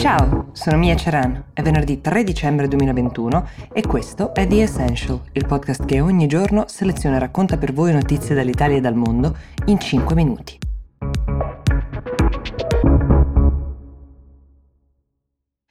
[0.00, 5.44] Ciao, sono Mia Ceran, è venerdì 3 dicembre 2021 e questo è The Essential, il
[5.44, 9.36] podcast che ogni giorno seleziona e racconta per voi notizie dall'Italia e dal mondo
[9.66, 10.56] in 5 minuti.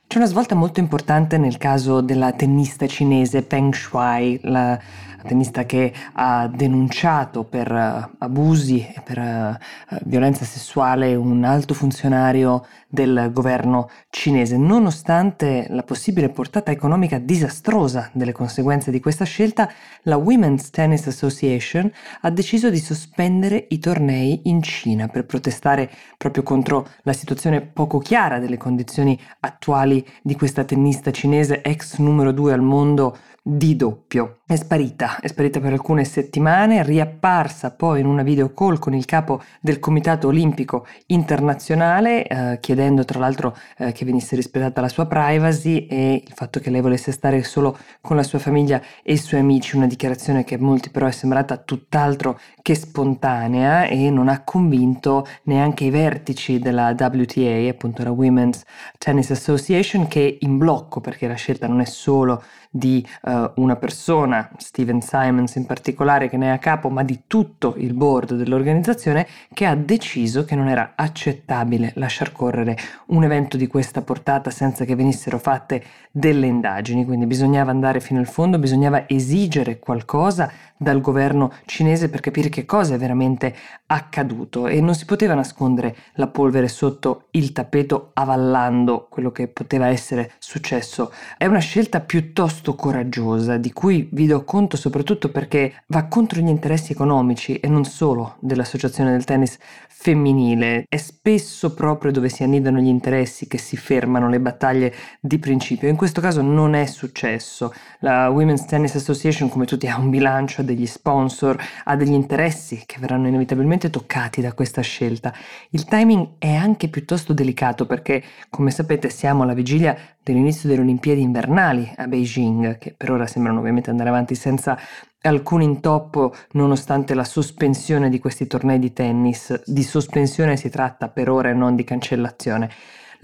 [0.05, 4.79] C'è una svolta molto importante nel caso della tennista cinese Peng Shuai, la
[5.25, 12.65] tennista che ha denunciato per uh, abusi e per uh, violenza sessuale un alto funzionario
[12.87, 19.71] del governo cinese, nonostante la possibile portata economica disastrosa delle conseguenze di questa scelta,
[20.03, 21.91] la Women's Tennis Association
[22.21, 27.99] ha deciso di sospendere i tornei in Cina per protestare proprio contro la situazione poco
[27.99, 34.39] chiara delle condizioni attuali di questa tennista cinese ex numero 2 al mondo di doppio.
[34.45, 39.05] È sparita, è sparita per alcune settimane, riapparsa poi in una video call con il
[39.05, 45.05] capo del Comitato Olimpico Internazionale, eh, chiedendo tra l'altro eh, che venisse rispettata la sua
[45.05, 49.17] privacy e il fatto che lei volesse stare solo con la sua famiglia e i
[49.17, 54.27] suoi amici, una dichiarazione che a molti però è sembrata tutt'altro che spontanea e non
[54.27, 58.63] ha convinto neanche i vertici della WTA, appunto la Women's
[58.97, 64.49] Tennis Association, che in blocco, perché la scelta non è solo di uh, una persona,
[64.57, 69.27] Steven Simons in particolare, che ne è a capo, ma di tutto il board dell'organizzazione,
[69.53, 74.85] che ha deciso che non era accettabile lasciar correre un evento di questa portata senza
[74.85, 77.05] che venissero fatte delle indagini.
[77.05, 82.65] Quindi bisognava andare fino al fondo, bisognava esigere qualcosa dal governo cinese per capire che
[82.65, 83.53] cosa è veramente
[83.87, 89.87] accaduto e non si poteva nascondere la polvere sotto il tappeto avallando quello che poteva
[89.87, 91.11] essere successo.
[91.37, 96.47] È una scelta piuttosto coraggiosa di cui vi do conto soprattutto perché va contro gli
[96.47, 99.57] interessi economici e non solo dell'associazione del tennis
[100.01, 100.85] femminile.
[100.87, 105.89] È spesso proprio dove si annidano gli interessi che si fermano le battaglie di principio.
[105.89, 107.73] In questo caso non è successo.
[107.99, 112.83] La Women's Tennis Association, come tutti, ha un bilancio, ha degli sponsor, ha degli interessi
[112.85, 115.33] che verranno inevitabilmente toccati da questa scelta.
[115.71, 119.97] Il timing è anche piuttosto delicato perché, come sapete, siamo alla vigilia
[120.31, 124.77] dell'inizio delle Olimpiadi invernali a Beijing, che per ora sembrano ovviamente andare avanti senza
[125.21, 129.61] alcun intoppo nonostante la sospensione di questi tornei di tennis.
[129.65, 132.69] Di sospensione si tratta per ora e non di cancellazione.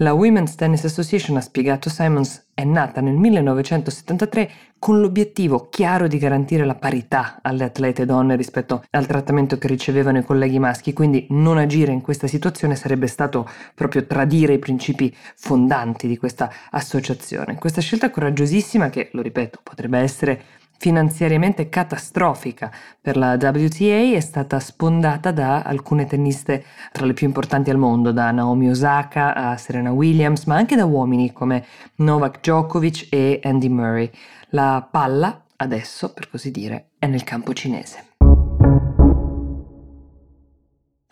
[0.00, 6.18] La Women's Tennis Association, ha spiegato Simons, è nata nel 1973 con l'obiettivo chiaro di
[6.18, 11.26] garantire la parità alle atlete donne rispetto al trattamento che ricevevano i colleghi maschi, quindi
[11.30, 17.54] non agire in questa situazione sarebbe stato proprio tradire i principi fondanti di questa associazione.
[17.54, 20.42] Questa scelta coraggiosissima che, lo ripeto, potrebbe essere
[20.78, 22.70] finanziariamente catastrofica
[23.00, 28.12] per la WTA è stata spondata da alcune tenniste tra le più importanti al mondo,
[28.12, 31.64] da Naomi Osaka a Serena Williams, ma anche da uomini come
[31.96, 34.10] Novak Djokovic e Andy Murray.
[34.50, 38.05] La palla, adesso, per così dire, è nel campo cinese.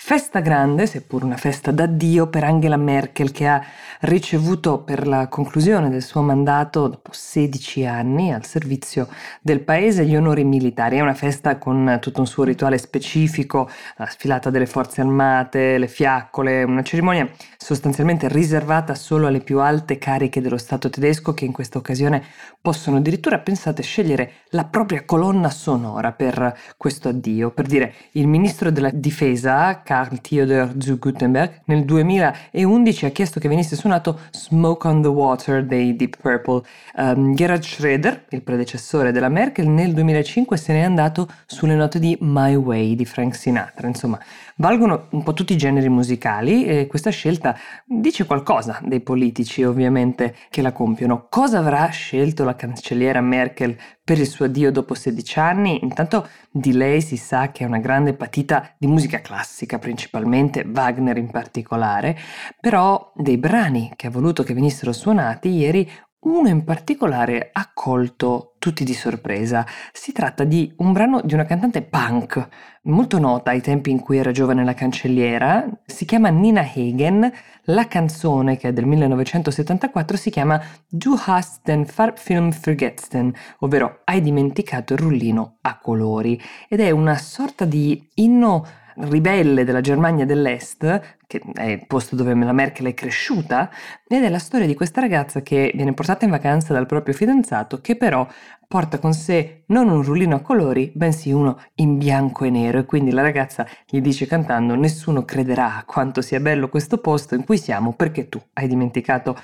[0.06, 3.64] Festa grande, seppur una festa d'addio per Angela Merkel che ha
[4.00, 9.08] ricevuto per la conclusione del suo mandato dopo 16 anni al servizio
[9.40, 10.98] del paese gli onori militari.
[10.98, 13.66] È una festa con tutto un suo rituale specifico,
[13.96, 17.26] la sfilata delle forze armate, le fiaccole, una cerimonia
[17.56, 22.22] sostanzialmente riservata solo alle più alte cariche dello Stato tedesco che in questa occasione
[22.60, 27.52] possono addirittura, pensate, scegliere la propria colonna sonora per questo addio.
[27.52, 33.46] Per dire, il ministro della difesa, Karl Theodor zu Gutenberg, nel 2011 ha chiesto che
[33.46, 36.62] venisse suonato Smoke on the Water dei Deep Purple.
[36.96, 42.18] Um, Gerhard Schroeder, il predecessore della Merkel, nel 2005 se n'è andato sulle note di
[42.22, 43.86] My Way di Frank Sinatra.
[43.86, 44.18] Insomma,
[44.56, 47.56] valgono un po' tutti i generi musicali e questa scelta
[47.86, 51.28] dice qualcosa dei politici ovviamente che la compiono.
[51.30, 55.82] Cosa avrà scelto la cancelliera Merkel per il suo addio dopo 16 anni?
[55.82, 61.16] Intanto di lei si sa che è una grande patita di musica classica principalmente, Wagner
[61.16, 62.16] in particolare,
[62.60, 65.90] però dei brani che ha voluto che venissero suonati ieri
[66.24, 69.66] uno in particolare ha colto tutti di sorpresa.
[69.92, 72.48] Si tratta di un brano di una cantante punk,
[72.84, 75.66] molto nota ai tempi in cui era giovane la cancelliera.
[75.84, 77.30] Si chiama Nina Hagen.
[77.68, 84.20] La canzone, che è del 1974, si chiama Du hast den Farbfilm vergessen, ovvero Hai
[84.20, 86.40] dimenticato il rullino a colori.
[86.68, 92.34] Ed è una sorta di inno ribelle della Germania dell'Est, che è il posto dove
[92.34, 93.70] la Merkel è cresciuta,
[94.06, 97.80] ed è la storia di questa ragazza che viene portata in vacanza dal proprio fidanzato,
[97.80, 98.26] che però
[98.66, 102.78] porta con sé non un rullino a colori, bensì uno in bianco e nero.
[102.78, 107.44] E quindi la ragazza gli dice cantando: Nessuno crederà quanto sia bello questo posto in
[107.44, 109.36] cui siamo perché tu hai dimenticato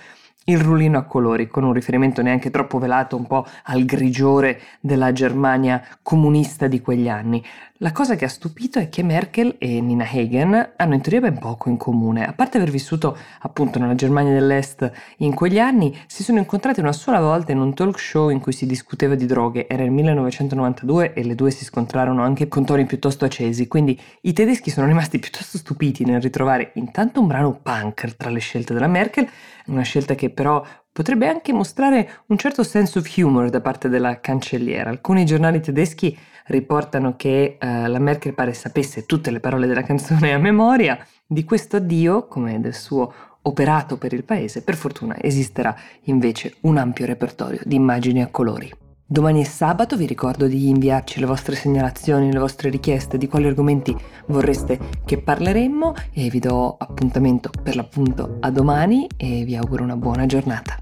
[0.44, 5.12] il rullino a colori, con un riferimento neanche troppo velato un po' al grigiore della
[5.12, 7.44] Germania comunista di quegli anni.
[7.82, 11.38] La cosa che ha stupito è che Merkel e Nina Hagen hanno in teoria ben
[11.38, 12.26] poco in comune.
[12.26, 16.92] A parte aver vissuto appunto nella Germania dell'Est in quegli anni, si sono incontrate una
[16.92, 19.66] sola volta in un talk show in cui si discuteva di droghe.
[19.66, 24.34] Era il 1992 e le due si scontrarono anche con toni piuttosto accesi, quindi i
[24.34, 28.88] tedeschi sono rimasti piuttosto stupiti nel ritrovare intanto un brano punk tra le scelte della
[28.88, 29.26] Merkel,
[29.68, 34.20] una scelta che però potrebbe anche mostrare un certo sense of humor da parte della
[34.20, 34.90] cancelliera.
[34.90, 36.16] Alcuni giornali tedeschi
[36.46, 40.98] riportano che eh, la Merkel pare sapesse tutte le parole della canzone a memoria.
[41.26, 46.76] Di questo addio, come del suo operato per il paese, per fortuna esisterà invece un
[46.76, 48.89] ampio repertorio di immagini a colori.
[49.12, 53.48] Domani è sabato, vi ricordo di inviarci le vostre segnalazioni, le vostre richieste di quali
[53.48, 53.92] argomenti
[54.26, 59.96] vorreste che parleremmo e vi do appuntamento per l'appunto a domani e vi auguro una
[59.96, 60.76] buona giornata.